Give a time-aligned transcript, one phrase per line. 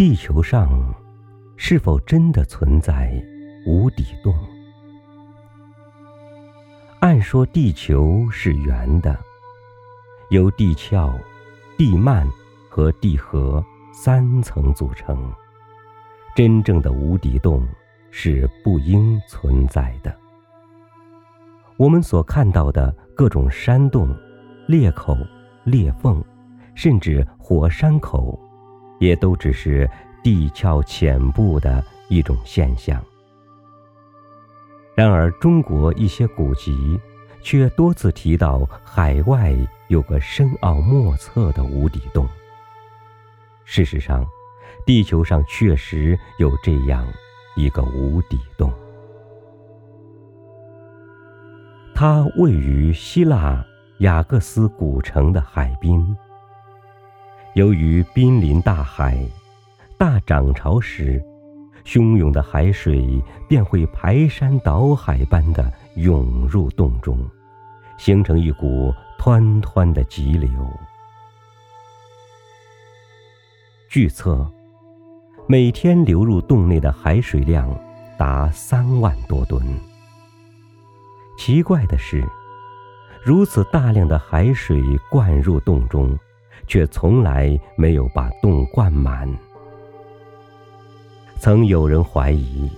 [0.00, 0.70] 地球上
[1.58, 3.12] 是否真的存在
[3.66, 4.34] 无底洞？
[7.00, 9.14] 按说地球是圆的，
[10.30, 11.12] 由地壳、
[11.76, 12.26] 地幔
[12.70, 13.62] 和地核
[13.92, 15.30] 三层组成，
[16.34, 17.68] 真正的无底洞
[18.10, 20.16] 是不应存在的。
[21.76, 24.16] 我们所看到的各种山洞、
[24.66, 25.14] 裂口、
[25.62, 26.24] 裂缝，
[26.74, 28.40] 甚至火山口，
[29.00, 29.90] 也都只是
[30.22, 33.02] 地壳浅部的一种现象。
[34.94, 37.00] 然而，中国一些古籍
[37.42, 39.56] 却多次提到海外
[39.88, 42.28] 有个深奥莫测的无底洞。
[43.64, 44.26] 事实上，
[44.84, 47.06] 地球上确实有这样
[47.56, 48.70] 一个无底洞。
[51.94, 53.64] 它位于希腊
[54.00, 56.14] 雅各斯古城的海滨。
[57.54, 59.18] 由于濒临大海，
[59.98, 61.20] 大涨潮时，
[61.84, 67.28] 汹涌的海水便会排山倒海般的涌入洞中，
[67.98, 70.48] 形成一股湍湍的急流。
[73.88, 74.48] 据测，
[75.48, 77.68] 每天流入洞内的海水量
[78.16, 79.60] 达三万多吨。
[81.36, 82.24] 奇怪的是，
[83.24, 86.16] 如此大量的海水灌入洞中，
[86.66, 89.28] 却从来没有把洞灌满。
[91.38, 92.70] 曾有人怀疑，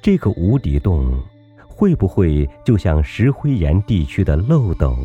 [0.00, 1.22] 这个无底洞
[1.66, 4.96] 会不会就像石灰岩地区的漏斗、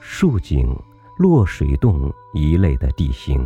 [0.00, 0.76] 竖井、
[1.18, 3.40] 落水洞一类的地形？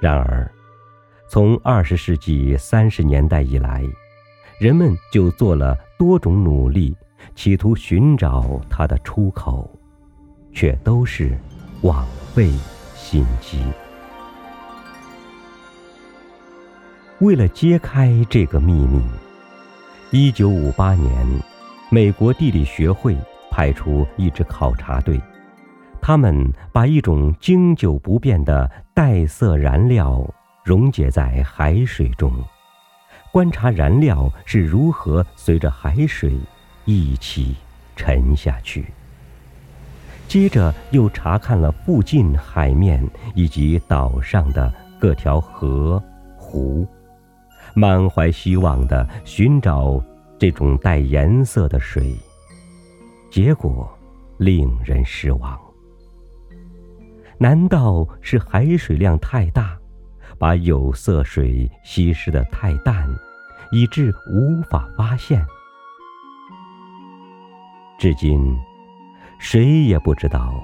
[0.00, 0.50] 然而，
[1.28, 3.82] 从二十世纪三十年代以来，
[4.60, 6.96] 人们就做了多种努力，
[7.34, 9.68] 企图寻找它的出口，
[10.52, 11.36] 却都是
[11.84, 12.50] 枉费
[12.94, 13.62] 心机。
[17.18, 19.02] 为了揭开这个秘密，
[20.10, 21.26] 一九五八年，
[21.90, 23.14] 美国地理学会
[23.50, 25.20] 派出一支考察队，
[26.00, 30.26] 他们把一种经久不变的带色燃料
[30.64, 32.32] 溶解在海水中。
[33.30, 36.34] 观察燃料是如何随着海水
[36.86, 37.54] 一起
[37.94, 38.86] 沉下去。
[40.26, 46.02] 接着又查看了附近海面以及岛上的各条河
[46.36, 46.86] 湖，
[47.74, 50.02] 满怀希望地寻找
[50.38, 52.14] 这种带颜色的水。
[53.30, 53.88] 结果
[54.38, 55.58] 令人失望。
[57.38, 59.78] 难道是海水量太大？
[60.36, 63.08] 把有色水稀释的太淡，
[63.70, 65.44] 以致无法发现。
[67.98, 68.56] 至今，
[69.38, 70.62] 谁也不知道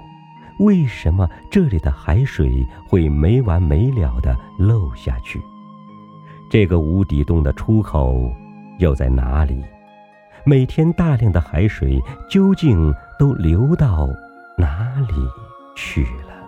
[0.58, 5.40] 为什么这里的海水会没完没了的漏下去。
[6.50, 8.30] 这个无底洞的出口
[8.78, 9.64] 又在哪里？
[10.44, 14.08] 每天大量的海水究竟都流到
[14.56, 15.14] 哪里
[15.76, 16.39] 去了？